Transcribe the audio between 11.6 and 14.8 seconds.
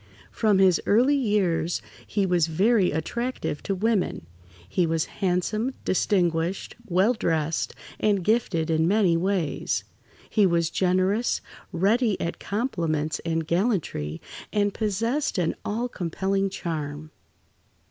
ready at compliments and gallantry, and